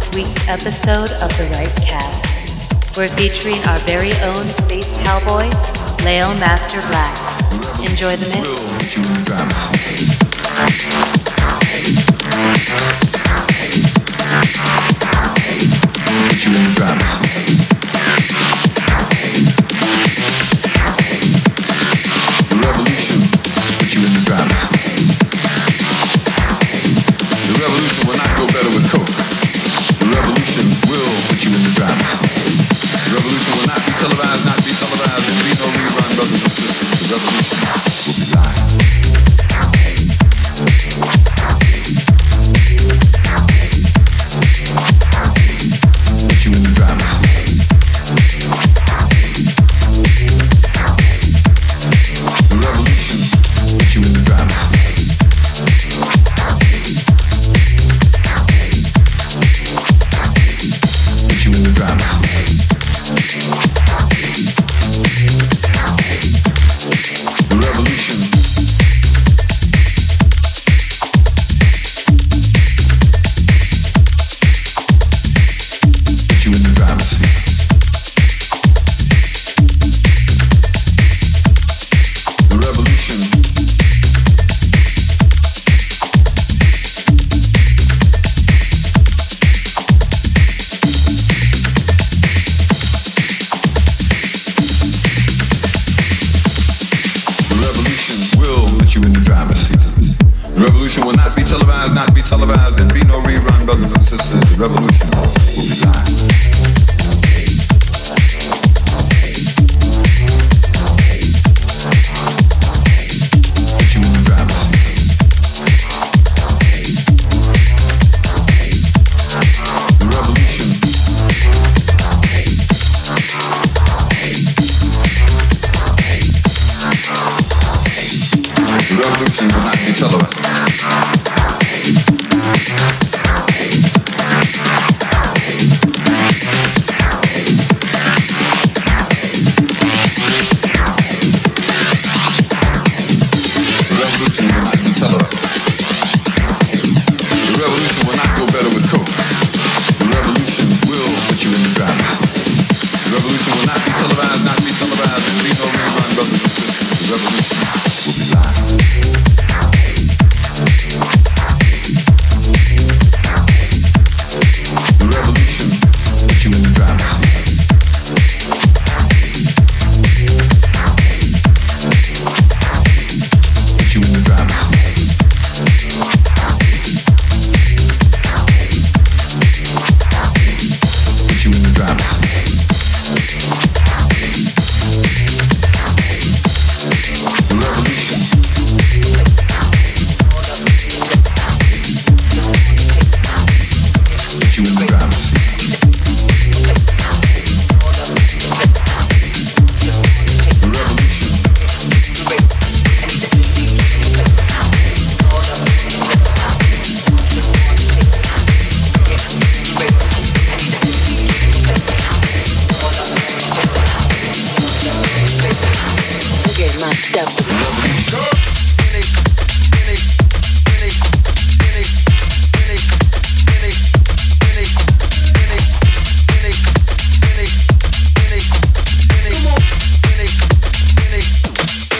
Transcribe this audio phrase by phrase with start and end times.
[0.00, 2.96] this week's episode of The Right Cast.
[2.96, 5.50] We're featuring our very own space cowboy,
[6.04, 7.14] Leo Master Black.
[7.84, 8.48] Enjoy the mix.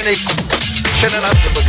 [0.02, 1.59] Shut up.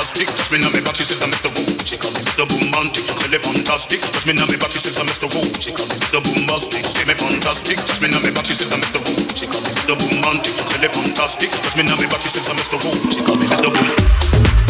[0.00, 1.52] Touch me now, me she says I'm Mr.
[1.52, 1.76] Woo.
[1.84, 2.48] She call me Mr.
[2.48, 4.00] Boombastic, really fantastic.
[4.00, 5.28] Touch me now, me she says I'm Mr.
[5.28, 5.44] Woo.
[5.60, 6.24] She call me Mr.
[6.24, 7.76] Boombastic, say me fantastic.
[7.76, 8.96] Touch me now, me she says I'm Mr.
[9.04, 9.28] Woo.
[9.36, 9.92] She call me Mr.
[10.00, 11.50] Boombastic, really fantastic.
[11.52, 12.80] Touch me now, me she says I'm Mr.
[12.80, 13.10] Woo.
[13.12, 13.68] She call me Mr.
[13.68, 14.69] Boom.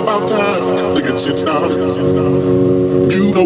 [0.00, 1.76] it's about time to get shit started.
[3.12, 3.44] You know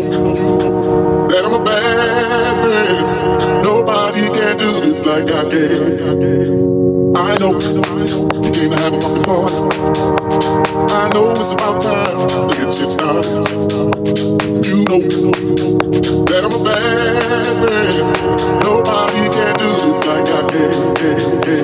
[1.26, 3.62] that I'm a bad man.
[3.62, 7.16] Nobody can do this like I can.
[7.16, 9.54] I know you came to have a fucking party.
[10.92, 13.24] I know it's about time to get shit started.
[14.64, 15.00] You know
[16.24, 18.04] that I'm a bad man.
[18.62, 21.63] Nobody can do this like I can.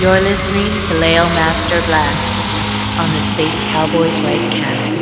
[0.00, 2.14] You're listening to Lael Master Black
[3.00, 4.97] on the Space Cowboys White Cast.